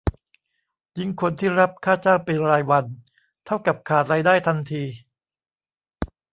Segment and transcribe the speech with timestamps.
[0.97, 2.85] ยิ่งคนที่รับค่าจ้างเป็นรายวัน
[3.45, 4.83] เท่ากับขาดรายได้ทันที